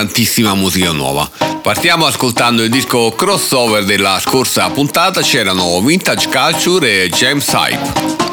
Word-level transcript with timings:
tantissima 0.00 0.54
musica 0.54 0.92
nuova. 0.92 1.28
Partiamo 1.60 2.06
ascoltando 2.06 2.62
il 2.62 2.70
disco 2.70 3.10
crossover 3.10 3.84
della 3.84 4.18
scorsa 4.18 4.70
puntata, 4.70 5.20
c'erano 5.20 5.78
Vintage 5.82 6.28
Culture 6.30 7.02
e 7.02 7.08
James 7.10 7.46
Hype. 7.52 8.28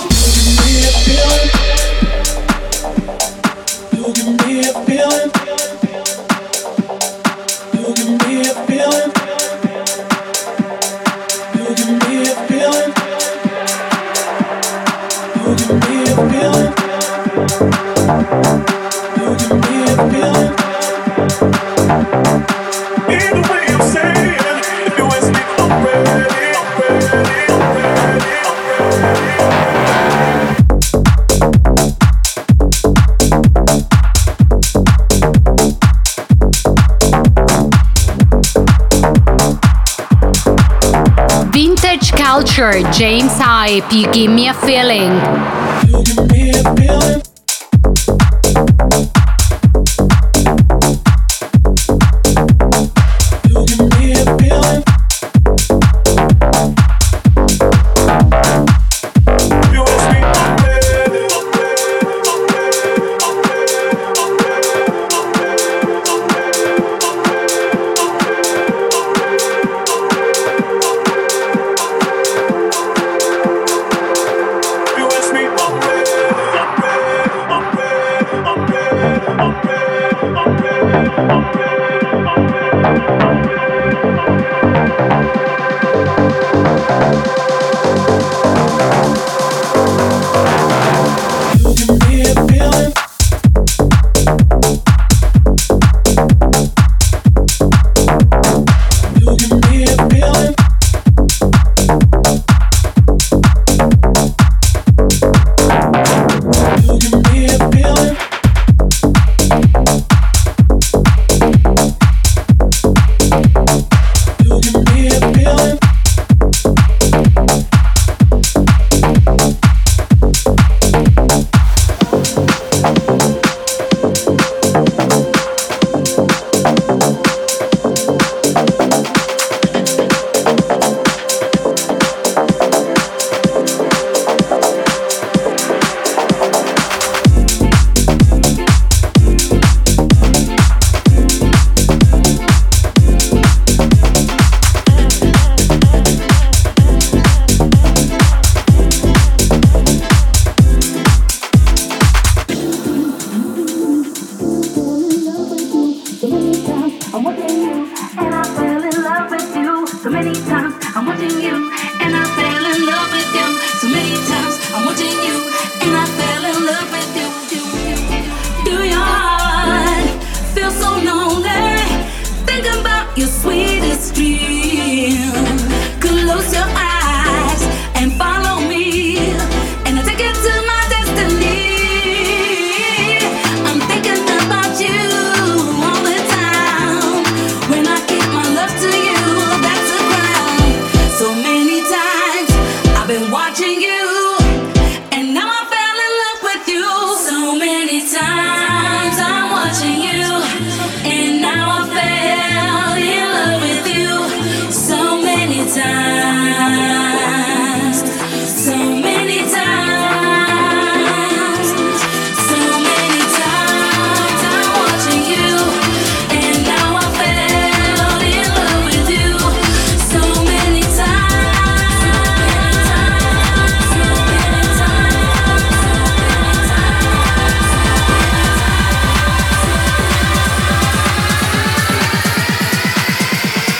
Vintage 42.08 42.26
culture. 42.26 42.92
James 42.92 43.32
Hype. 43.34 43.92
You 43.92 44.12
give 44.12 44.32
me 44.32 44.50
a 44.50 44.54
feeling. 44.54 45.18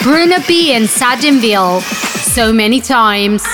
Bruno 0.08 0.38
B 0.48 0.72
and 0.72 0.86
Sadinville. 0.86 1.82
So 1.82 2.50
many 2.50 2.80
times. 2.80 3.44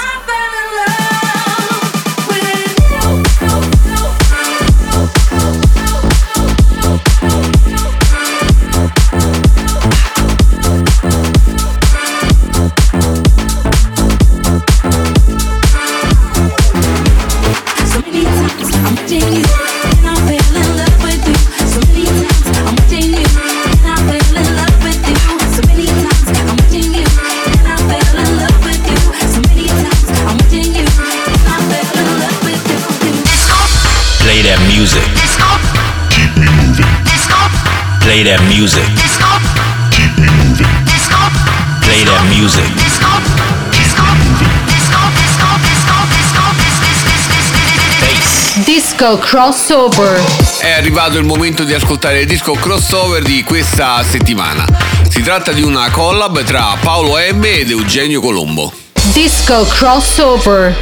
Play 38.25 38.37
that 38.37 38.47
music. 38.47 38.83
Play 41.83 42.05
that 42.05 42.25
music. 42.31 42.65
Bass. 48.01 48.65
Disco 48.65 49.19
crossover. 49.19 50.19
È 50.59 50.71
arrivato 50.71 51.19
il 51.19 51.25
momento 51.25 51.65
di 51.65 51.75
ascoltare 51.75 52.21
il 52.21 52.27
disco 52.27 52.53
crossover 52.55 53.23
di 53.23 53.43
questa 53.43 54.03
settimana. 54.03 54.65
Si 55.07 55.21
tratta 55.21 55.53
di 55.53 55.61
una 55.61 55.91
collab 55.91 56.43
tra 56.45 56.79
Paolo 56.81 57.17
M 57.19 57.45
ed 57.45 57.69
Eugenio 57.69 58.23
Colombo. 58.23 58.73
Disco 59.13 59.67
crossover. 59.67 60.75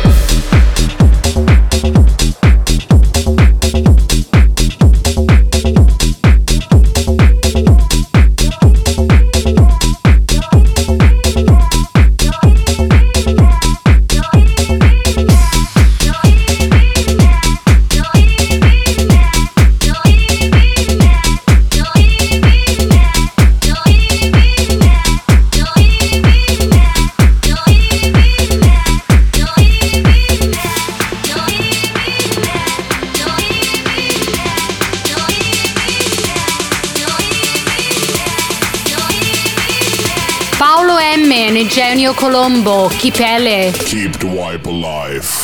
Eugenio 42.32 42.42
Colombo, 42.62 42.88
Chipele. 42.88 43.72
Keep 43.84 44.18
the 44.18 44.26
wipe 44.26 44.66
alive. 44.66 45.41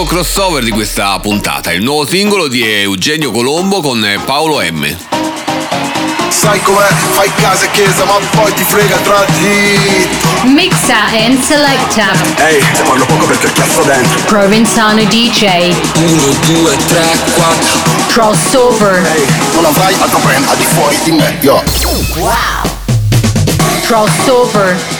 Il 0.00 0.06
disco 0.06 0.22
crossover 0.22 0.64
di 0.64 0.70
questa 0.70 1.18
puntata, 1.20 1.72
il 1.72 1.82
nuovo 1.82 2.06
singolo 2.06 2.48
di 2.48 2.64
Eugenio 2.64 3.30
Colombo 3.30 3.82
con 3.82 4.02
Paolo 4.24 4.62
M. 4.62 4.96
Sai 6.28 6.62
com'è, 6.62 6.88
fai 7.10 7.30
casa 7.34 7.66
e 7.66 7.70
chiesa 7.72 8.06
ma 8.06 8.14
poi 8.30 8.50
ti 8.54 8.64
frega 8.64 8.96
tra 8.96 9.26
di 9.26 10.08
Mixa 10.44 11.04
and 11.12 11.42
selecta. 11.42 12.12
Ehi, 12.36 12.62
se 12.74 12.82
parlo 12.82 13.04
poco 13.04 13.26
perché 13.26 13.48
ho 13.48 13.52
chiasso 13.52 13.82
dentro 13.82 14.20
Provenzano 14.24 15.04
DJ. 15.04 15.74
1, 15.96 16.22
2, 16.46 16.76
3, 16.86 17.18
4 17.34 17.78
Crossover. 18.06 19.04
Ehi, 19.04 19.26
non 19.52 19.66
avrai 19.66 19.94
altro 20.00 20.18
brand 20.20 20.48
al 20.48 20.56
di 20.56 20.64
fuori 20.64 20.98
di 21.04 21.10
me, 21.10 21.36
yo 21.42 21.62
Crossover. 23.82 24.99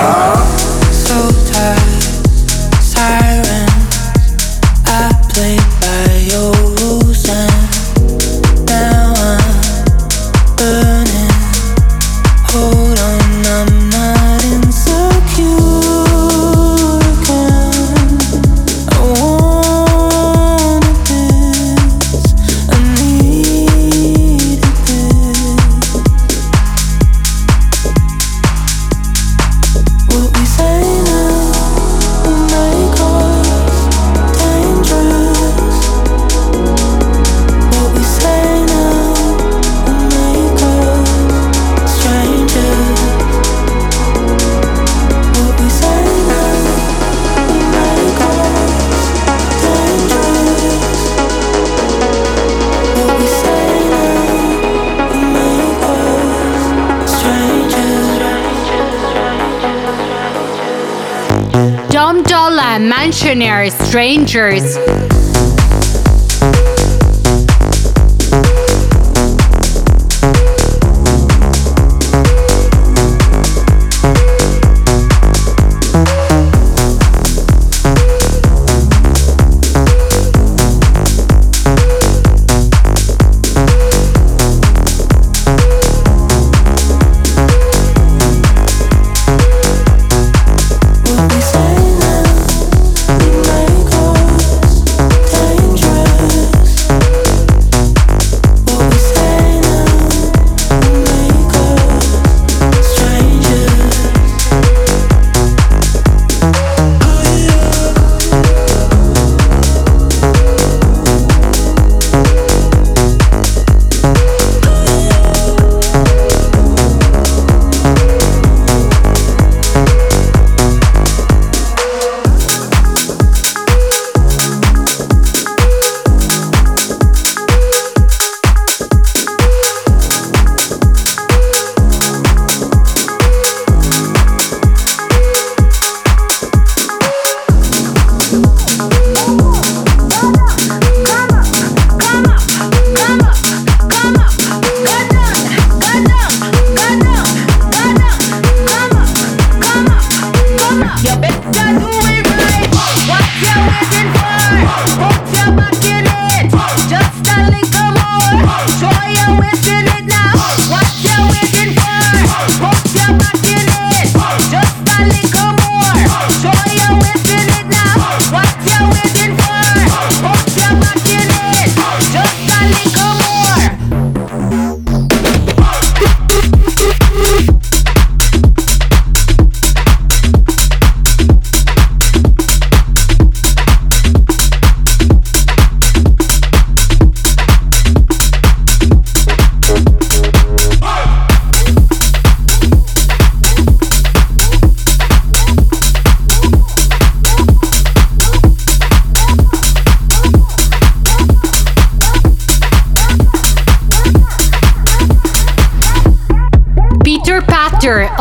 Adventures. 64.33 65.10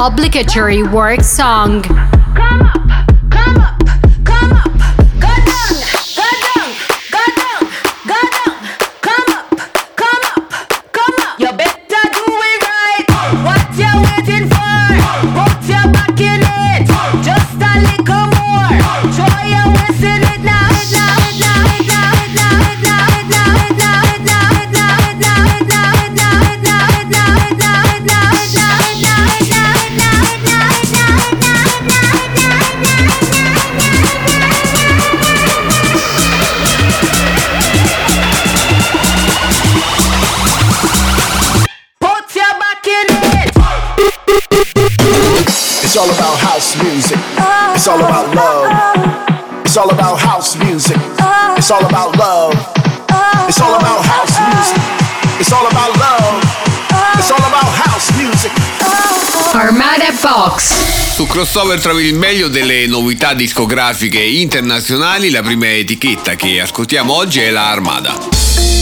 obligatory 0.00 0.82
work 0.82 1.22
song. 1.22 2.09
crossover 61.30 61.80
tra 61.80 61.92
il 61.92 62.14
meglio 62.14 62.48
delle 62.48 62.88
novità 62.88 63.34
discografiche 63.34 64.20
internazionali. 64.20 65.30
La 65.30 65.42
prima 65.42 65.70
etichetta 65.70 66.34
che 66.34 66.60
ascoltiamo 66.60 67.12
oggi 67.12 67.38
è 67.38 67.50
la 67.50 67.70
Armada. 67.70 68.79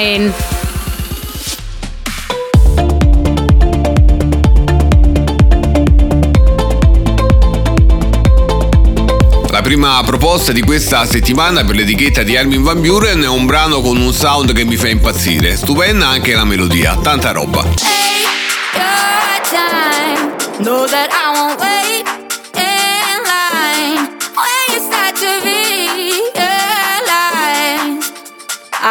Brian. 0.00 0.32
La 9.50 9.60
prima 9.62 10.00
proposta 10.04 10.52
di 10.52 10.62
questa 10.62 11.04
settimana 11.04 11.64
per 11.64 11.74
l'etichetta 11.76 12.22
di 12.22 12.36
Armin 12.36 12.62
Van 12.62 12.80
Buren 12.80 13.22
è 13.22 13.28
un 13.28 13.44
brano 13.44 13.82
con 13.82 13.98
un 13.98 14.12
sound 14.14 14.54
che 14.54 14.64
mi 14.64 14.76
fa 14.76 14.88
impazzire. 14.88 15.54
Stupenda 15.56 16.08
anche 16.08 16.34
la 16.34 16.44
melodia, 16.44 16.96
tanta 16.96 17.32
roba. 17.32 17.62
Hey, 21.62 22.19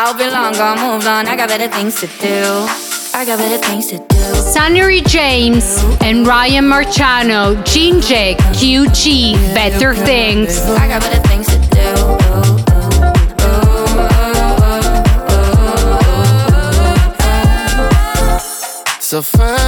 I'll 0.10 0.18
be 0.18 0.28
long 0.28 0.56
on. 0.56 1.28
I 1.28 1.36
got 1.36 1.50
better 1.50 1.68
things 1.68 2.00
to 2.00 2.08
do. 2.08 2.66
I 3.14 3.26
got 3.28 3.38
better 3.38 3.64
things 3.64 3.86
to 3.92 4.00
do. 4.00 4.18
Sunnery 4.42 5.02
James 5.02 5.78
and 6.02 6.26
Ryan 6.26 6.66
Marciano, 6.66 7.56
Jinjik, 7.64 8.38
QG, 8.58 9.54
Better 9.54 9.94
Things. 9.94 10.62
I 10.62 10.88
got 10.88 11.04
better 11.04 11.22
things 11.28 11.46
to 11.46 11.60
do. 11.60 11.70
So 19.00 19.22
far 19.22 19.59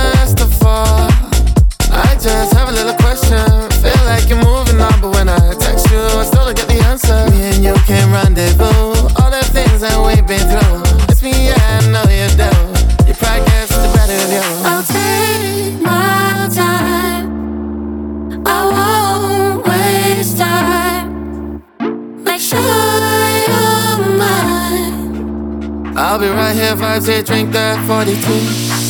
hard 26.92 27.06
to 27.06 27.22
drink 27.22 27.52
the 27.52 27.80
42. 27.86 28.90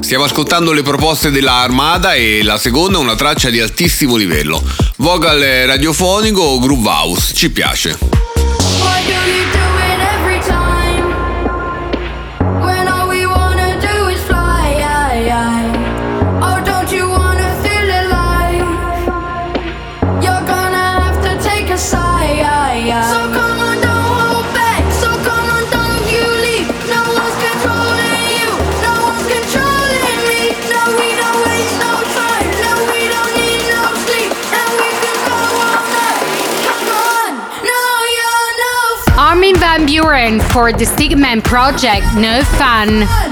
Stiamo 0.00 0.24
ascoltando 0.24 0.72
le 0.72 0.82
proposte 0.82 1.30
della 1.30 1.54
Armada 1.54 2.14
e 2.14 2.42
la 2.42 2.58
seconda 2.58 2.98
è 2.98 3.00
una 3.00 3.14
traccia 3.14 3.50
di 3.50 3.60
altissimo 3.60 4.16
livello. 4.16 4.62
Vocal 4.96 5.40
radiofonico 5.66 6.40
o 6.40 6.58
groove 6.58 6.88
house, 6.88 7.34
ci 7.34 7.50
piace. 7.50 8.13
for 40.54 40.72
the 40.72 40.84
Stigman 40.84 41.42
project 41.42 42.06
No 42.14 42.40
Fun. 42.44 43.23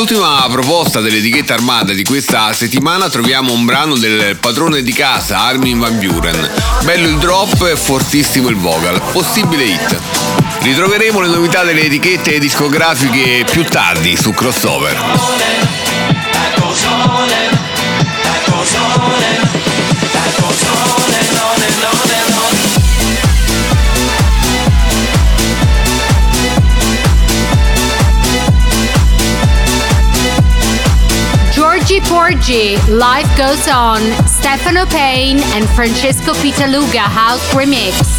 Per 0.00 0.08
l'ultima 0.08 0.46
proposta 0.48 1.02
dell'etichetta 1.02 1.52
armata 1.52 1.92
di 1.92 2.04
questa 2.04 2.54
settimana 2.54 3.10
troviamo 3.10 3.52
un 3.52 3.66
brano 3.66 3.98
del 3.98 4.34
padrone 4.36 4.82
di 4.82 4.94
casa 4.94 5.40
Armin 5.40 5.78
Van 5.78 5.98
Buren. 5.98 6.50
Bello 6.84 7.06
il 7.06 7.18
drop 7.18 7.62
e 7.70 7.76
fortissimo 7.76 8.48
il 8.48 8.56
vocal, 8.56 8.98
possibile 9.12 9.64
hit. 9.64 10.00
Ritroveremo 10.62 11.20
le 11.20 11.28
novità 11.28 11.64
delle 11.64 11.82
etichette 11.82 12.38
discografiche 12.38 13.44
più 13.50 13.62
tardi 13.64 14.16
su 14.16 14.32
Crossover. 14.32 15.59
Georgie 32.10 32.76
Porgy, 32.76 32.92
Life 32.92 33.36
Goes 33.36 33.68
On, 33.68 34.00
Stefano 34.26 34.84
Payne 34.86 35.38
and 35.54 35.68
Francesco 35.70 36.32
Pitaluga 36.34 36.98
House 36.98 37.54
Remix. 37.54 38.09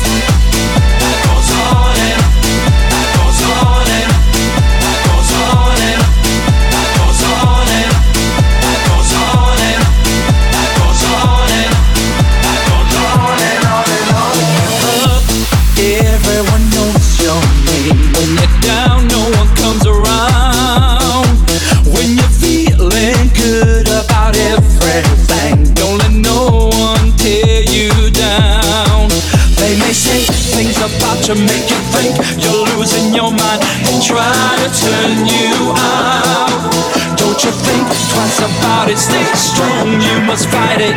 You 31.27 31.35
make 31.35 31.69
you 31.69 31.77
think 31.93 32.17
you're 32.41 32.65
losing 32.77 33.13
your 33.13 33.31
mind 33.31 33.61
and 33.85 34.01
try 34.01 34.57
to 34.63 34.69
turn 34.73 35.25
you 35.25 35.73
out. 35.77 36.71
Don't 37.17 37.43
you 37.43 37.51
think 37.51 37.87
twice 38.09 38.39
about 38.39 38.89
it? 38.89 38.97
Stay 38.97 39.23
strong, 39.35 40.01
you 40.01 40.21
must 40.25 40.49
fight 40.49 40.81
it. 40.81 40.95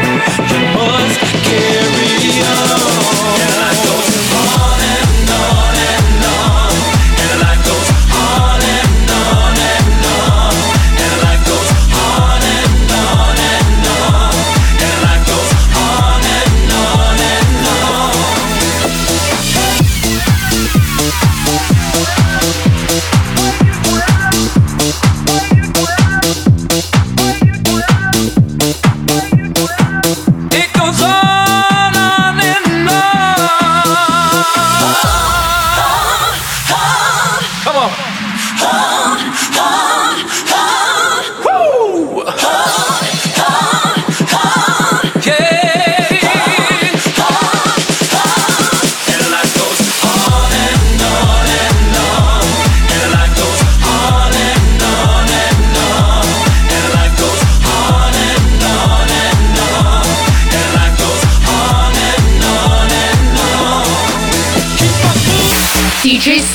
You 0.49 0.61
must 0.73 1.21
carry 1.45 2.41
on 2.41 3.64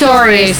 Stories. 0.10 0.58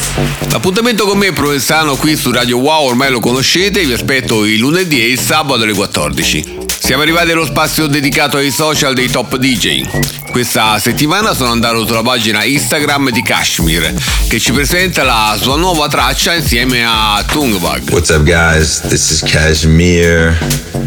L'appuntamento 0.52 1.08
con 1.08 1.18
me 1.18 1.32
Provenzano 1.32 1.96
qui 1.96 2.16
su 2.16 2.32
Radio 2.32 2.60
Wow 2.60 2.86
ormai 2.86 3.10
lo 3.10 3.20
conoscete, 3.20 3.84
vi 3.84 3.94
aspetto 3.94 4.46
il 4.46 4.60
lunedì 4.60 5.02
e 5.02 5.08
il 5.08 5.20
sabato 5.20 5.64
alle 5.64 5.74
14. 5.74 6.68
Siamo 6.80 7.02
arrivati 7.02 7.32
allo 7.32 7.46
spazio 7.46 7.88
dedicato 7.88 8.38
ai 8.38 8.52
social 8.52 8.94
dei 8.94 9.10
top 9.10 9.38
DJ. 9.38 10.19
Questa 10.32 10.78
settimana 10.80 11.34
sono 11.34 11.52
andato 11.52 11.86
sulla 11.86 12.04
pagina 12.04 12.44
Instagram 12.44 13.10
di 13.10 13.22
Kashmir 13.22 13.94
che 14.28 14.40
ci 14.40 14.52
presenta 14.52 15.04
la 15.04 15.36
sua 15.40 15.58
nuova 15.58 15.88
traccia 15.88 16.34
insieme 16.34 16.84
a 16.86 17.24
Tungbag. 17.26 17.90
What's 17.92 18.10
up, 18.10 18.24
guys? 18.24 18.80
This 18.82 19.10
is 19.10 19.22
Kashmir. 19.22 20.38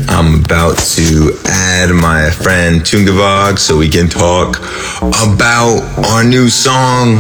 I'm 0.09 0.42
about 0.44 0.78
to 0.96 1.37
add 1.46 1.90
my 1.90 2.31
friend 2.31 2.83
Tungavog 2.83 3.59
so 3.59 3.76
we 3.76 3.88
can 3.88 4.09
talk 4.09 4.61
about 5.00 5.83
our 6.11 6.24
new 6.24 6.48
song. 6.48 7.18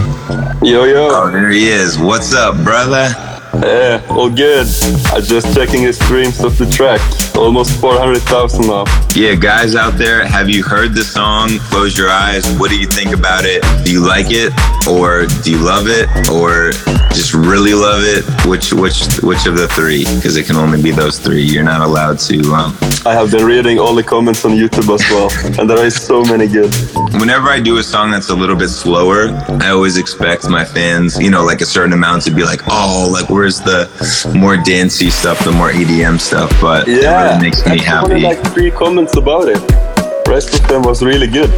Yo, 0.62 0.84
yo. 0.84 1.08
Oh, 1.10 1.30
there 1.30 1.50
he 1.50 1.68
is. 1.68 1.98
What's 1.98 2.32
up, 2.32 2.62
brother? 2.62 3.31
Yeah, 3.60 4.04
all 4.08 4.30
good. 4.30 4.66
I'm 5.12 5.22
just 5.22 5.54
checking 5.54 5.84
the 5.84 5.92
streams 5.92 6.40
of 6.42 6.56
the 6.56 6.66
track. 6.66 7.00
Almost 7.36 7.80
400,000 7.80 8.66
now. 8.66 8.84
Yeah, 9.14 9.34
guys 9.34 9.74
out 9.74 9.98
there, 9.98 10.26
have 10.26 10.48
you 10.48 10.62
heard 10.62 10.94
the 10.94 11.04
song? 11.04 11.50
Close 11.70 11.96
your 11.98 12.08
eyes. 12.08 12.50
What 12.58 12.70
do 12.70 12.78
you 12.78 12.86
think 12.86 13.14
about 13.14 13.44
it? 13.44 13.62
Do 13.84 13.92
you 13.92 14.00
like 14.00 14.26
it, 14.30 14.52
or 14.88 15.26
do 15.42 15.50
you 15.50 15.58
love 15.58 15.84
it, 15.86 16.08
or 16.30 16.72
just 17.12 17.34
really 17.34 17.74
love 17.74 18.02
it? 18.04 18.24
Which 18.48 18.72
which 18.72 19.04
which 19.22 19.46
of 19.46 19.56
the 19.56 19.68
three? 19.68 20.04
Because 20.16 20.36
it 20.36 20.46
can 20.46 20.56
only 20.56 20.80
be 20.80 20.90
those 20.90 21.18
three. 21.18 21.42
You're 21.42 21.62
not 21.62 21.82
allowed 21.82 22.18
to. 22.20 22.38
Um, 22.54 22.76
I 23.04 23.12
have 23.12 23.30
been 23.30 23.44
reading 23.44 23.78
all 23.78 23.94
the 23.94 24.02
comments 24.02 24.44
on 24.44 24.52
YouTube 24.52 24.88
as 24.94 25.02
well, 25.10 25.28
and 25.60 25.68
there 25.68 25.84
is 25.84 26.00
so 26.00 26.22
many 26.22 26.46
good. 26.46 26.72
Whenever 27.20 27.48
I 27.48 27.60
do 27.60 27.76
a 27.78 27.82
song 27.82 28.10
that's 28.10 28.30
a 28.30 28.34
little 28.34 28.56
bit 28.56 28.68
slower, 28.68 29.28
I 29.60 29.68
always 29.70 29.98
expect 29.98 30.48
my 30.48 30.64
fans, 30.64 31.18
you 31.18 31.30
know, 31.30 31.44
like 31.44 31.60
a 31.60 31.66
certain 31.66 31.92
amount 31.92 32.22
to 32.22 32.30
be 32.30 32.44
like, 32.44 32.60
oh, 32.68 33.08
like 33.12 33.28
where's 33.42 33.58
the 33.58 33.90
more 34.38 34.56
dancey 34.56 35.10
stuff, 35.10 35.36
the 35.44 35.50
more 35.50 35.70
EDM 35.72 36.20
stuff? 36.20 36.48
But 36.60 36.86
it 36.86 37.02
Yeah, 37.02 37.24
really 37.32 37.42
makes 37.42 37.66
me 37.66 37.72
I 37.72 38.00
only 38.00 38.20
happy. 38.20 38.22
like 38.22 38.40
three 38.54 38.70
comments 38.70 39.16
about 39.16 39.48
it. 39.48 39.58
Rest 40.28 40.54
of 40.54 40.62
them 40.68 40.82
was 40.82 41.02
really 41.02 41.26
good. 41.26 41.50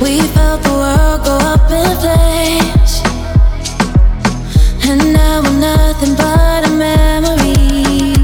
We 0.00 0.20
felt 0.34 0.62
the 0.62 0.74
world 0.82 1.20
go 1.26 1.34
up 1.52 1.66
in 1.80 1.90
flames, 2.02 2.92
and 4.88 5.00
now 5.12 5.42
we're 5.42 5.58
nothing 5.58 6.14
but 6.14 6.60
a 6.68 6.70
memory. 6.70 8.14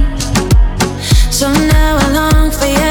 So 1.38 1.46
now 1.74 1.98
I 2.04 2.06
long 2.18 2.50
for 2.52 2.66
yesterday. 2.66 2.89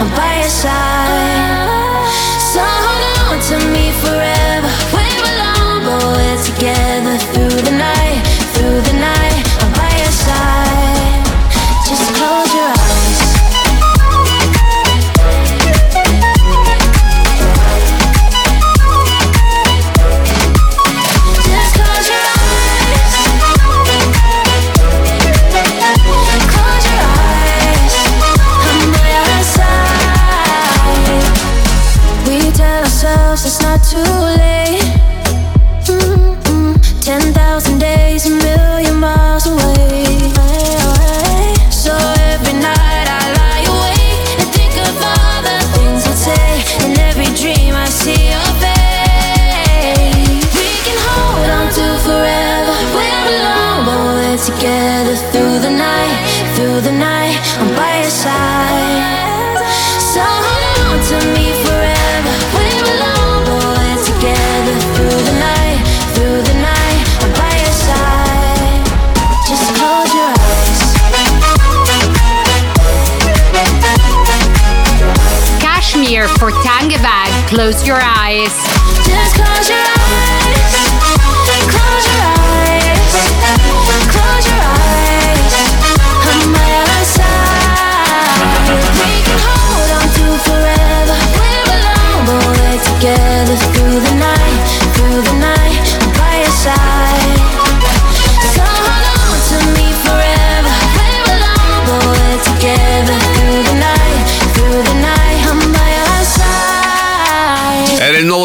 I'm 0.00 0.10
by 0.16 0.40
your 0.40 0.50
side. 0.50 2.08
So 2.52 2.60
hold 2.84 3.02
on 3.26 3.36
to 3.50 3.56
me 3.74 3.92
forever. 4.02 4.70
We're 4.92 5.22
alone, 5.32 5.80
but 5.86 6.00
we're 6.16 6.40
together 6.50 7.16
through 7.32 7.53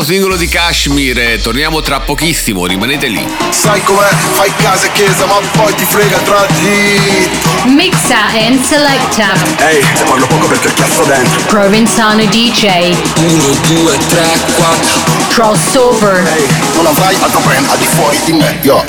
singolo 0.10 0.38
di 0.38 0.48
Kashmir, 0.48 1.20
e 1.20 1.40
torniamo 1.40 1.82
tra 1.82 2.00
pochissimo, 2.00 2.66
rimanete 2.66 3.06
lì. 3.06 3.24
Sai 3.52 3.80
com'è? 3.84 4.10
Fai 4.32 4.52
casa 4.56 4.88
e 4.88 4.92
chiesa, 4.94 5.28
ma 5.28 5.36
poi 5.52 5.72
ti 5.76 5.86
frega 5.86 6.18
tra 6.18 6.48
dito. 6.48 7.68
Mixa 7.68 8.26
and 8.34 8.60
selecta. 8.64 9.34
Ehi, 9.68 9.80
te 9.80 10.04
parlo 10.06 10.26
poco 10.26 10.48
perché 10.48 10.70
ho 10.70 10.74
chiasso 10.74 11.04
dentro. 11.04 11.40
Provenzano 11.46 12.26
DJ. 12.26 12.96
1, 13.18 13.44
2, 13.68 13.98
3, 14.08 14.28
4. 14.56 15.00
Crossover. 15.30 16.28
Ehi, 16.36 16.48
non 16.74 16.88
avrai 16.88 17.16
altro 17.20 17.42
brand 17.42 17.70
al 17.70 17.78
di 17.78 17.86
fuori 17.86 18.20
di 18.26 18.34
me, 18.34 18.58
yo. 18.64 18.84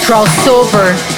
Crossover. 0.00 1.17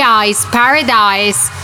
The 0.00 0.06
House 0.06 0.46
Guys 0.46 0.46
Paradise. 0.46 1.59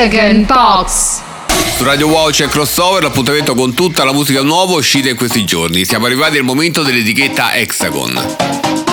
Hexagon 0.00 0.46
Box. 0.46 1.20
Su 1.76 1.84
Radio 1.84 2.08
Wow 2.08 2.30
c'è 2.30 2.48
crossover, 2.48 3.02
l'appuntamento 3.02 3.54
con 3.54 3.74
tutta 3.74 4.02
la 4.02 4.14
musica 4.14 4.40
nuova 4.40 4.76
uscita 4.76 5.10
in 5.10 5.16
questi 5.16 5.44
giorni. 5.44 5.84
Siamo 5.84 6.06
arrivati 6.06 6.38
al 6.38 6.44
momento 6.44 6.82
dell'etichetta 6.82 7.52
Hexagon. 7.52 8.89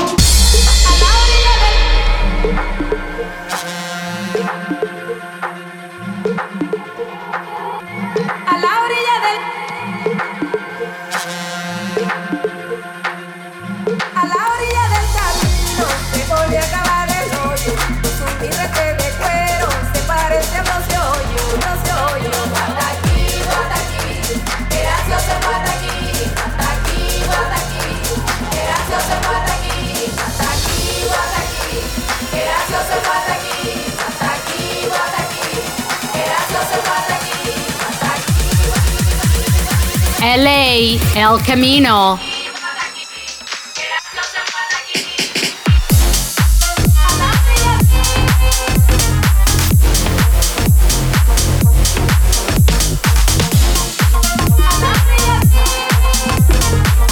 LA 40.37 40.99
El 41.15 41.41
Camino. 41.43 42.19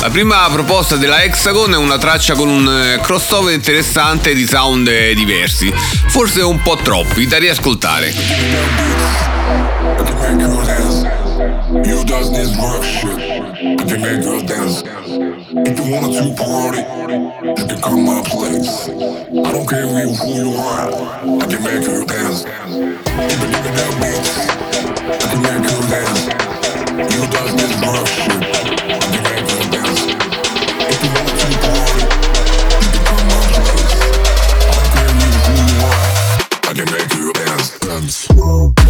La 0.02 0.10
prima 0.12 0.48
proposta 0.52 0.96
della 0.96 1.24
Hexagon 1.24 1.74
è 1.74 1.78
una 1.78 1.98
traccia 1.98 2.36
con 2.36 2.48
un 2.48 2.70
eh, 2.70 3.00
crossover 3.02 3.56
interessante 3.56 4.36
di 4.36 4.46
sound 4.46 4.88
diversi, 5.14 5.74
forse 6.10 6.42
un 6.42 6.62
po' 6.62 6.76
troppi 6.76 7.26
da 7.26 7.40
riascoltare. 7.40 9.35
You 11.86 12.04
does 12.04 12.32
this 12.32 12.50
rough 12.58 12.84
shit. 12.84 13.20
I 13.20 13.86
can 13.86 14.02
make 14.02 14.24
girls 14.24 14.42
dance. 14.42 14.82
If 14.82 15.86
you 15.86 15.94
want 15.94 16.14
to 16.18 16.34
party, 16.34 16.82
you 16.82 17.68
can 17.68 17.80
come 17.80 18.06
my 18.06 18.24
place. 18.26 18.90
I 18.90 19.52
don't 19.52 19.70
care 19.70 19.86
who 19.86 20.34
you 20.34 20.56
are. 20.58 20.90
I 20.90 21.46
can 21.46 21.62
make 21.62 21.86
her 21.86 22.04
dance. 22.04 22.42
Even 22.42 23.50
if 23.54 23.64
that 23.78 23.92
beats, 24.02 24.34
I 25.14 25.30
can 25.30 25.42
make 25.46 25.62
her 25.70 25.82
dance. 25.94 26.26
You 27.14 27.22
does 27.30 27.54
this 27.54 27.74
rough 27.78 28.10
shit. 28.10 28.42
I 28.90 29.08
can 29.14 29.22
make 29.30 29.46
her 29.46 29.64
dance. 29.70 30.02
If 30.90 31.00
you 31.06 31.12
want 31.14 31.38
to 31.38 31.48
party, 31.62 32.02
you 32.82 32.90
can 32.90 33.04
come 33.06 33.26
my 33.30 33.42
place. 33.62 33.94
I 34.66 34.74
don't 34.74 34.90
care 34.90 35.14
who 35.46 35.54
you 35.70 35.78
are. 35.86 36.10
I 36.66 36.74
can 36.74 36.88
make 36.90 37.14
her 37.14 37.30
dance. 37.46 37.78
Dance. 37.78 38.85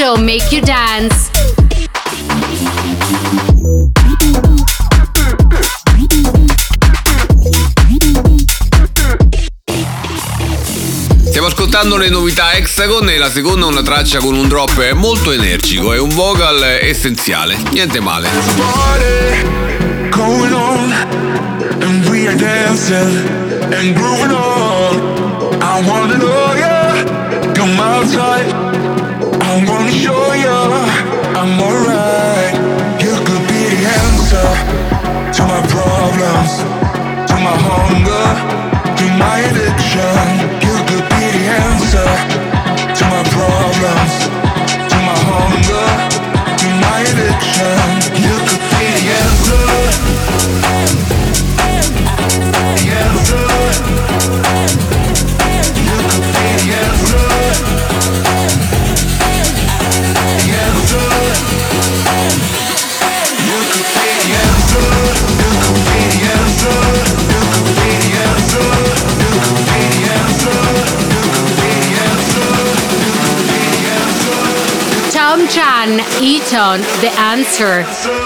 Elegando 0.00 0.22
make 0.22 0.54
you 0.54 0.62
dance. 0.62 1.30
Stiamo 11.26 11.48
ascoltando 11.48 11.98
le 11.98 12.08
novità 12.08 12.52
Hexagon 12.52 13.10
e 13.10 13.18
la 13.18 13.30
seconda 13.30 13.66
è 13.66 13.68
una 13.68 13.82
traccia 13.82 14.20
con 14.20 14.34
un 14.34 14.48
drop 14.48 14.92
molto 14.92 15.32
energico 15.32 15.92
e 15.92 15.98
un 15.98 16.14
vocal 16.14 16.62
essenziale. 16.62 17.58
Niente 17.70 18.00
male. 18.00 18.28
party 27.76 29.29
I 29.50 29.56
wanna 29.66 29.90
show 29.90 30.32
ya 30.46 30.58
I'm 31.34 31.58
alright. 31.58 32.54
You 33.02 33.14
could 33.26 33.44
be 33.50 33.62
the 33.74 33.82
answer 33.98 34.48
to 35.34 35.42
my 35.42 35.60
problems, 35.74 36.52
to 37.26 37.34
my 37.46 37.56
hunger, 37.66 38.26
to 38.98 39.06
my 39.18 39.38
addiction. 39.50 40.22
You 40.62 40.76
could 40.86 41.06
be 41.10 41.24
the 41.34 41.44
answer 41.66 42.29
can 75.90 76.22
eat 76.22 76.54
on 76.54 76.80
the 77.00 77.10
answer. 77.18 78.19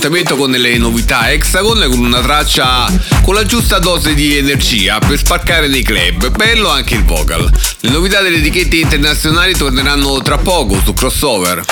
Chiudiamo 0.00 0.24
l'appuntamento 0.24 0.36
con 0.36 0.50
le 0.50 0.78
novità 0.78 1.30
Hexagon 1.30 1.86
con 1.90 1.98
una 1.98 2.22
traccia 2.22 2.86
con 3.22 3.34
la 3.34 3.44
giusta 3.44 3.78
dose 3.78 4.14
di 4.14 4.34
energia 4.34 4.98
per 4.98 5.18
spaccare 5.18 5.68
nei 5.68 5.82
club. 5.82 6.34
Bello 6.34 6.70
anche 6.70 6.94
il 6.94 7.04
vocal. 7.04 7.50
Le 7.80 7.90
novità 7.90 8.22
delle 8.22 8.38
etichette 8.38 8.76
internazionali 8.76 9.52
torneranno 9.52 10.22
tra 10.22 10.38
poco 10.38 10.80
su 10.82 10.94
crossover. 10.94 11.64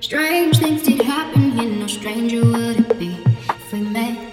Strange 0.00 0.60
things 0.60 0.82
did 0.82 1.00
happen 1.00 1.50
here, 1.58 1.68
no 1.68 1.88
stranger 1.88 2.40
would 2.44 2.78
it 2.78 2.98
be 3.00 3.16
if 3.48 3.72
we 3.72 3.80
met 3.80 4.27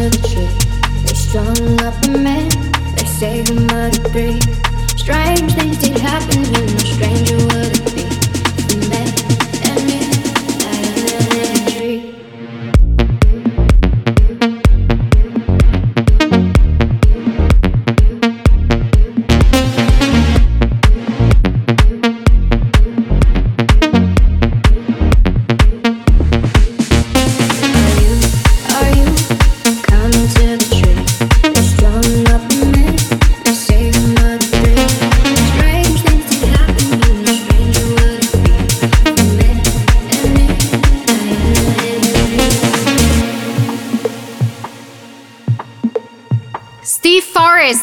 They 0.00 1.12
strung 1.12 1.78
up 1.82 1.94
a. 2.08 2.48
They 2.96 3.04
three. 4.08 4.40
Strange 4.96 5.52
things 5.52 5.76
did 5.76 5.98
happen 5.98 6.42
here, 6.42 6.66
no 6.66 6.78
stranger 6.78 7.36
would 7.36 7.89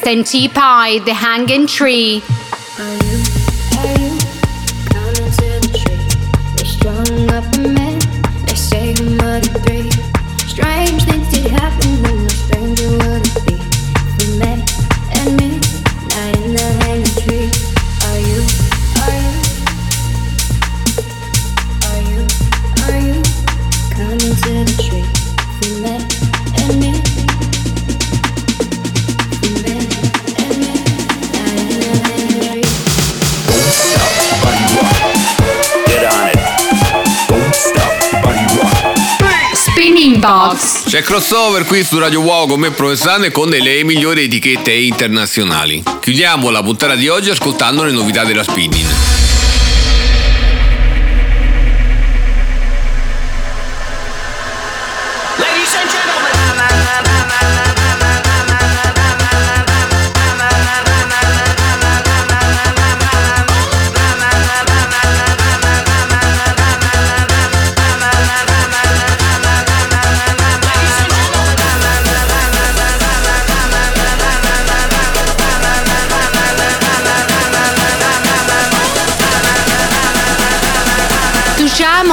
and 0.07 0.25
T 0.25 0.47
Pie, 0.47 0.99
the 0.99 1.13
hanging 1.13 1.67
tree. 1.67 2.23
C'è 40.97 41.03
crossover 41.03 41.63
qui 41.63 41.83
su 41.83 41.99
Radio 41.99 42.21
Wow 42.21 42.47
con 42.47 42.59
me 42.59 42.71
Provenzano 42.71 43.25
e 43.25 43.31
con 43.31 43.49
le 43.49 43.83
migliori 43.83 44.23
etichette 44.23 44.73
internazionali. 44.73 45.83
Chiudiamo 46.01 46.49
la 46.49 46.63
puntata 46.63 46.95
di 46.95 47.07
oggi 47.07 47.29
ascoltando 47.29 47.83
le 47.83 47.91
novità 47.91 48.23
della 48.23 48.41
spinning. 48.41 49.16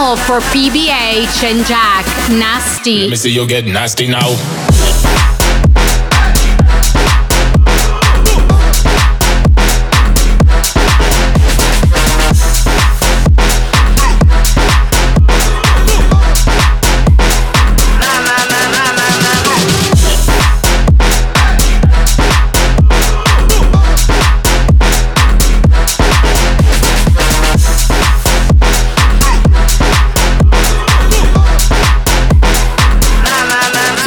For 0.04 0.40
PBH 0.52 1.44
and 1.44 1.64
Jack. 1.64 2.04
Nasty. 2.28 3.00
Let 3.00 3.10
me 3.10 3.16
see 3.16 3.30
you 3.30 3.46
get 3.46 3.64
nasty 3.64 4.06
now. 4.06 4.63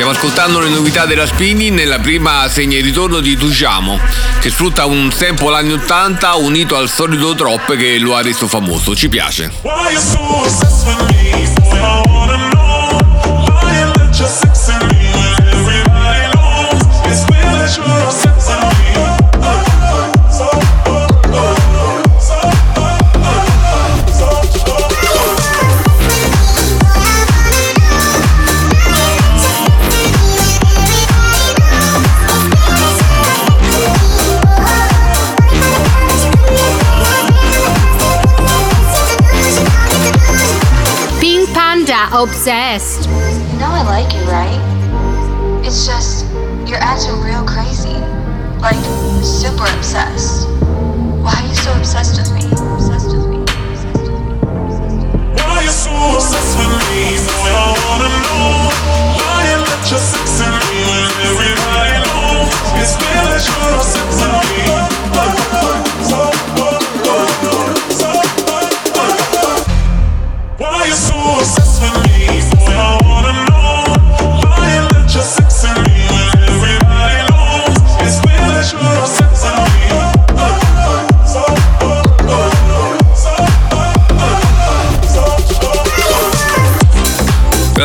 Stiamo 0.07 0.25
ascoltando 0.25 0.59
le 0.61 0.69
novità 0.69 1.05
della 1.05 1.25
Spini 1.25 1.69
nella 1.69 1.99
prima 1.99 2.47
segna 2.47 2.77
il 2.77 2.83
ritorno 2.85 3.19
di 3.19 3.35
Tujamo, 3.35 3.99
che 4.39 4.49
sfrutta 4.49 4.85
un 4.85 5.09
tempo 5.09 5.53
anni 5.53 5.73
80 5.73 6.35
unito 6.35 6.77
al 6.77 6.87
solito 6.87 7.33
drop 7.33 7.75
che 7.75 7.99
lo 7.99 8.15
ha 8.15 8.21
reso 8.21 8.47
famoso. 8.47 8.95
Ci 8.95 9.09
piace. 9.09 9.51
Why 9.63 9.97
obsessed. 42.23 43.07
You 43.07 43.59
know 43.59 43.69
I 43.69 43.83
like 43.83 44.11
you, 44.13 44.21
right? 44.21 45.63
It's 45.63 45.85
just, 45.85 46.25
you're 46.67 46.81
acting 46.81 47.21
real 47.21 47.45
crazy. 47.45 47.93
Like, 48.59 48.83
super 49.23 49.65
obsessed. 49.77 50.36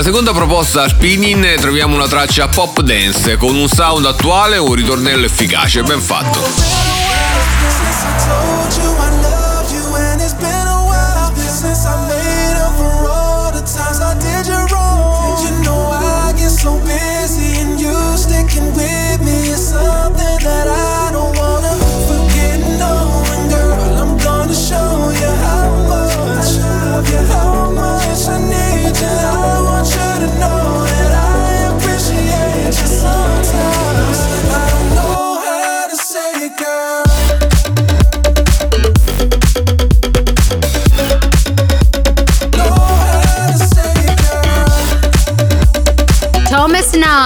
Per 0.02 0.10
la 0.10 0.16
seconda 0.18 0.36
proposta 0.36 0.88
Spinning 0.88 1.60
troviamo 1.60 1.94
una 1.94 2.08
traccia 2.08 2.48
pop 2.48 2.80
dance 2.80 3.36
con 3.36 3.54
un 3.54 3.68
sound 3.68 4.04
attuale 4.04 4.56
e 4.56 4.58
un 4.58 4.74
ritornello 4.74 5.24
efficace, 5.24 5.84
ben 5.84 6.00
fatto. 6.00 6.40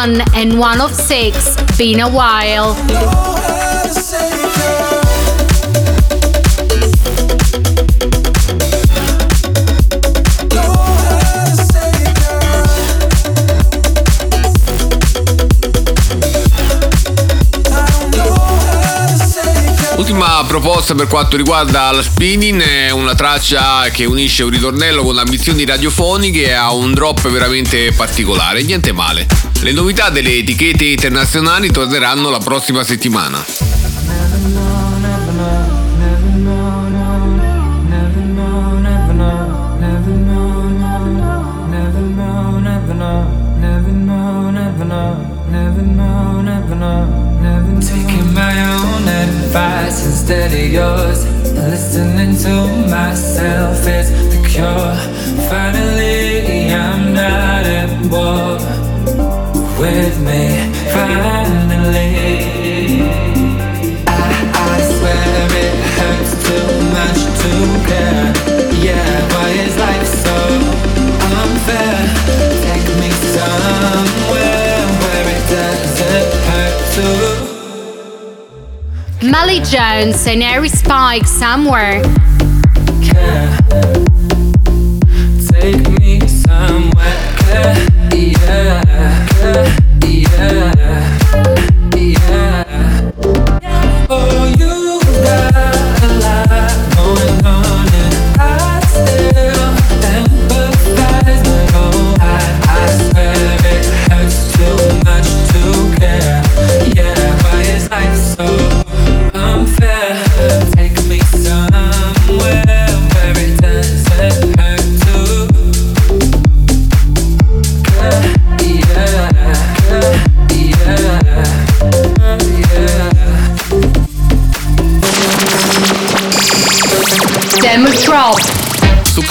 Nunn 0.06 0.22
and 0.34 0.56
One 0.56 0.80
of 0.80 0.92
Six. 0.92 1.56
Been 1.76 1.98
a 1.98 2.06
while. 2.06 2.76
Ultima 19.96 20.44
proposta 20.46 20.94
per 20.94 21.08
quanto 21.08 21.36
riguarda 21.36 21.90
la 21.90 22.02
spinning 22.02 22.62
è 22.62 22.90
una 22.90 23.16
traccia 23.16 23.88
che 23.90 24.04
unisce 24.04 24.44
un 24.44 24.50
ritornello 24.50 25.02
con 25.02 25.18
ambizioni 25.18 25.64
radiofoniche 25.64 26.54
ha 26.54 26.72
un 26.72 26.94
drop 26.94 27.28
veramente 27.28 27.90
particolare, 27.90 28.62
niente 28.62 28.92
male. 28.92 29.45
Le 29.66 29.72
novità 29.72 30.10
delle 30.10 30.36
etichette 30.36 30.84
internazionali 30.84 31.72
torneranno 31.72 32.30
la 32.30 32.38
prossima 32.38 32.84
settimana. 32.84 33.65
Molly 79.38 79.60
Jones 79.60 80.26
and 80.26 80.42
Harry 80.42 80.70
Spike 80.70 81.26
somewhere. 81.26 82.02
yeah, 83.02 83.60
yeah, 90.74 91.25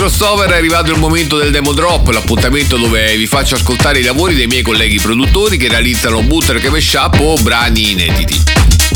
crossover 0.05 0.51
è 0.51 0.55
arrivato 0.55 0.91
il 0.91 0.99
momento 0.99 1.35
del 1.35 1.49
demo 1.49 1.73
drop, 1.73 2.09
l'appuntamento 2.09 2.77
dove 2.77 3.17
vi 3.17 3.25
faccio 3.25 3.55
ascoltare 3.55 3.97
i 3.97 4.03
lavori 4.03 4.35
dei 4.35 4.45
miei 4.45 4.61
colleghi 4.61 4.99
produttori 4.99 5.57
che 5.57 5.67
realizzano 5.67 6.21
bootleg 6.21 6.67
mashup 6.67 7.19
o 7.21 7.33
brani 7.41 7.89
inediti. 7.89 8.39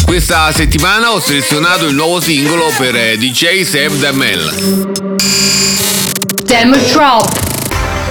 Questa 0.06 0.52
settimana 0.52 1.12
ho 1.12 1.20
selezionato 1.20 1.88
il 1.88 1.96
nuovo 1.96 2.20
singolo 2.22 2.72
per 2.78 2.96
eh, 2.96 3.18
DJ 3.18 3.64
Seb 3.64 3.94
Damel. 3.94 4.92
Demo 6.44 6.76
drop. 6.94 7.28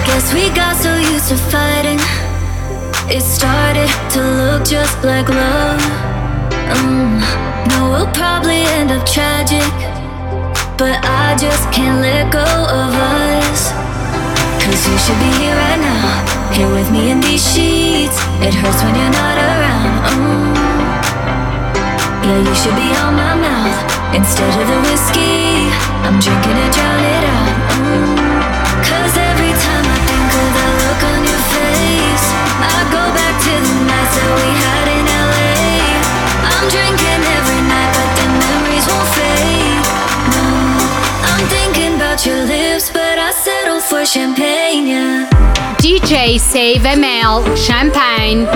Guess 0.04 0.32
we 0.32 0.50
got 0.50 0.74
so 0.74 0.92
used 0.96 1.28
to 1.28 1.36
fighting. 1.36 2.00
It 3.08 3.22
started 3.22 3.88
to 4.10 4.20
look 4.20 4.64
just 4.64 5.04
like 5.04 5.28
love. 5.32 5.80
Mm, 6.74 7.20
no, 7.68 7.90
we'll 7.90 8.10
probably 8.10 8.62
end 8.76 8.90
up 8.90 9.06
tragic. 9.06 9.97
But 10.78 11.02
I 11.02 11.34
just 11.34 11.66
can't 11.72 12.00
let 12.00 12.30
go 12.30 12.38
of 12.38 12.94
us. 12.94 13.74
Cause 14.62 14.78
you 14.86 14.94
should 14.94 15.18
be 15.18 15.30
here 15.42 15.56
right 15.58 15.80
now. 15.82 16.54
Here 16.54 16.70
with 16.70 16.92
me 16.92 17.10
in 17.10 17.18
these 17.20 17.42
sheets. 17.42 18.14
It 18.38 18.54
hurts 18.54 18.78
when 18.86 18.94
you're 18.94 19.10
not 19.10 19.36
around. 19.42 19.98
Mm. 20.14 20.54
Yeah, 22.22 22.38
you 22.46 22.54
should 22.54 22.78
be 22.78 22.94
on 23.02 23.18
my 23.18 23.34
mouth. 23.34 23.74
Instead 24.14 24.54
of 24.54 24.66
the 24.70 24.78
whiskey, 24.86 25.66
I'm 26.06 26.22
drinking 26.22 26.54
it, 26.62 26.70
drown 26.70 27.02
it 27.02 27.24
out. 27.26 27.54
Mm. 27.82 28.14
Cause 28.86 29.27
champagne. 44.08 45.28
DJ 45.80 46.38
Save 46.38 46.82
ML 46.82 47.44
Champagne. 47.54 48.46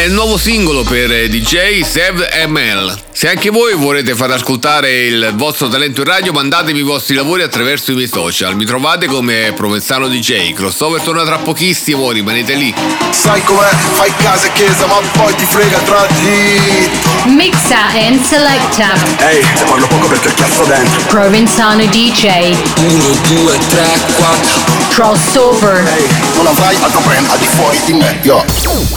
Era 0.00 0.08
il 0.08 0.14
nuovo 0.14 0.38
singolo 0.38 0.82
per 0.82 1.12
eh, 1.12 1.28
DJ 1.28 1.82
Sev 1.82 2.26
ML. 2.46 2.98
Se 3.12 3.28
anche 3.28 3.50
voi 3.50 3.74
volete 3.74 4.14
far 4.14 4.30
ascoltare 4.30 5.04
il 5.04 5.32
vostro 5.34 5.68
talento 5.68 6.00
in 6.00 6.06
radio, 6.06 6.32
mandatemi 6.32 6.78
i 6.78 6.82
vostri 6.82 7.14
lavori 7.14 7.42
attraverso 7.42 7.90
i 7.90 7.96
miei 7.96 8.08
social. 8.08 8.56
Mi 8.56 8.64
trovate 8.64 9.04
come 9.04 9.52
Provenzano 9.54 10.08
DJ. 10.08 10.54
Crossover 10.54 11.02
torna 11.02 11.22
tra 11.24 11.36
pochissimo, 11.36 12.12
rimanete 12.12 12.54
lì. 12.54 12.74
Sai 13.10 13.44
com'è? 13.44 13.68
Fai 13.92 14.10
casa 14.16 14.46
e 14.46 14.52
chiesa, 14.54 14.86
ma 14.86 14.94
poi 15.12 15.34
ti 15.34 15.44
frega 15.44 15.78
tra 15.80 16.06
di. 16.06 16.88
Mixa 17.34 17.88
and 17.92 18.24
selecta. 18.24 18.94
Ehi, 19.18 19.44
te 19.54 19.64
parlo 19.64 19.86
poco 19.86 20.06
perché 20.06 20.28
ho 20.28 20.32
chiasso 20.34 20.64
dentro. 20.64 21.02
Provenzano 21.08 21.84
DJ. 21.84 22.56
1, 22.78 23.04
2, 23.28 23.58
3, 23.68 23.86
4. 24.16 24.60
Crossover. 24.94 25.86
Ehi, 25.86 26.08
non 26.36 26.46
avrai 26.46 26.74
altro 26.80 27.00
brand 27.00 27.28
al 27.28 27.38
di 27.38 27.46
fuori 27.48 27.78
di 27.84 27.92
me, 27.92 28.18
yo. 28.22 28.42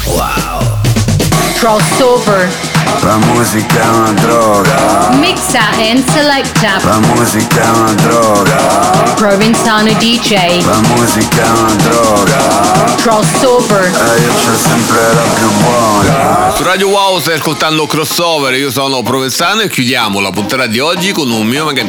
Wow. 0.06 0.53
Crossover. 1.64 2.51
La 3.03 3.16
musica 3.16 3.82
è 3.82 3.88
una 3.88 4.11
droga. 4.11 5.11
Mixa 5.14 5.70
and 5.78 6.03
selecta. 6.09 6.78
La 6.84 6.99
musica 6.99 7.64
è 7.64 7.70
una 7.70 7.93
droga. 7.93 8.55
Provenzano 9.16 9.89
DJ. 9.93 10.61
La 10.66 10.82
musica 10.93 11.41
è 11.41 11.49
una 11.61 11.74
droga. 11.76 12.95
Crossover. 12.97 13.86
E 13.86 14.22
io 14.24 14.34
c'ho 14.34 14.57
sempre 14.57 15.14
la 15.14 15.22
più 15.36 15.49
buona. 15.61 16.53
Su 16.53 16.64
Radio 16.64 16.89
Wow 16.89 17.22
stai 17.22 17.36
ascoltando 17.36 17.86
Crossover, 17.86 18.53
io 18.55 18.70
sono 18.70 19.01
Provenzano 19.01 19.61
e 19.61 19.70
chiudiamo 19.70 20.20
la 20.20 20.32
puntata 20.32 20.68
di 20.68 20.80
oggi 20.80 21.14
con 21.14 21.32
un 21.32 21.47
mio 21.47 21.64
mega 21.64 21.84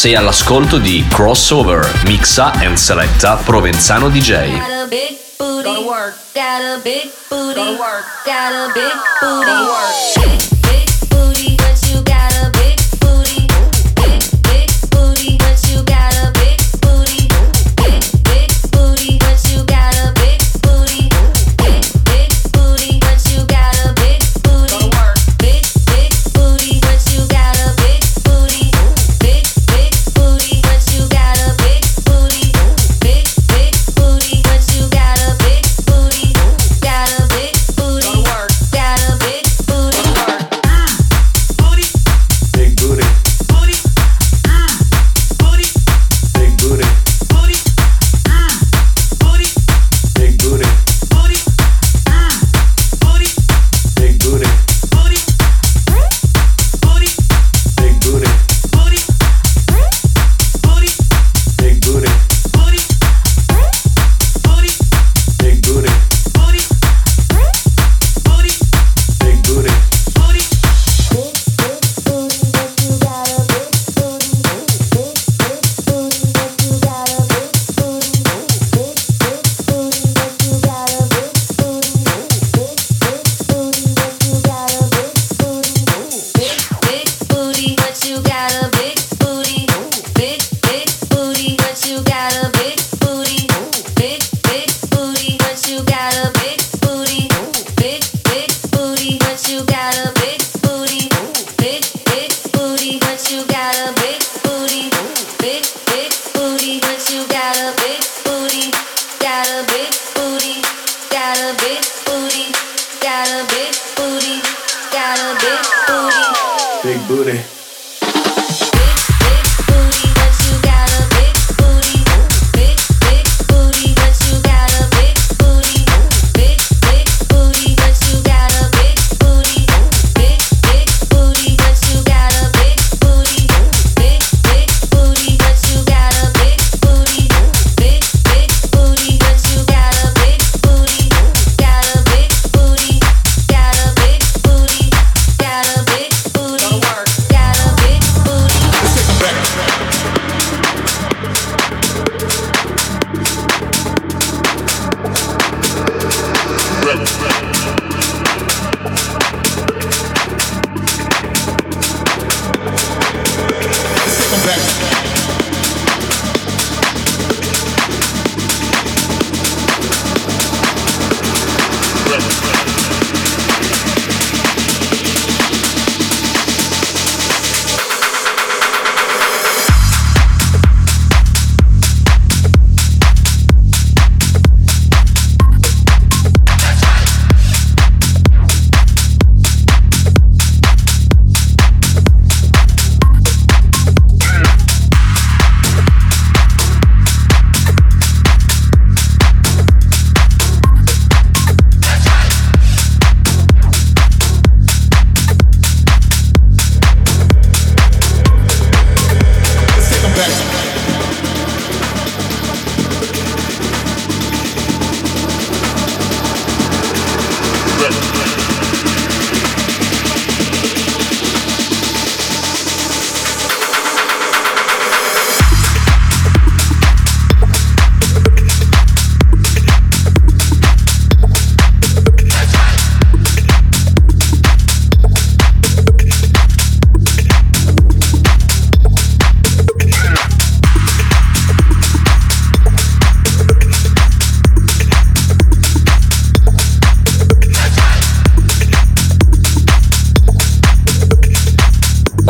Sei 0.00 0.14
all'ascolto 0.14 0.78
di 0.78 1.04
Crossover, 1.10 1.86
mixa 2.06 2.52
and 2.52 2.74
selecta 2.74 3.36
Provenzano 3.36 4.08
DJ. 4.08 4.50
Got 4.50 4.70
a 4.70 4.86
big 4.88 5.18
booty. 5.36 5.62
Go 5.62 5.74
to 5.74 5.86
work. 5.86 6.16
Got 6.32 6.62
a 6.62 6.80
big 6.82 7.10
booty. 7.28 7.54
Go 7.54 7.64
to 7.66 7.78
work. 7.78 8.04
Got 8.24 8.54
a 8.54 8.72
big 8.72 8.89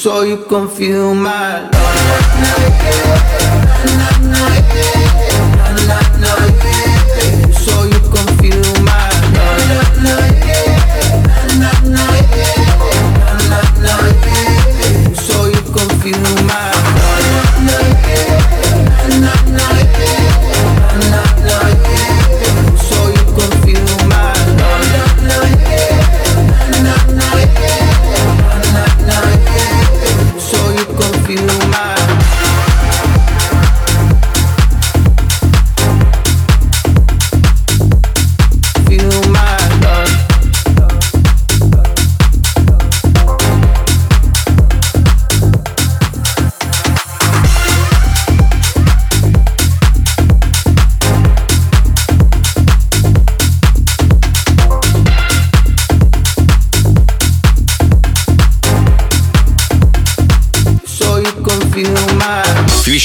So 0.00 0.22
you 0.22 0.38
can 0.46 0.66
feel 0.66 1.14
my 1.14 1.60
love. 1.60 2.00
So 7.52 7.84
you 7.84 8.00
can 8.10 8.28
my 8.82 9.10
love. 10.02 10.39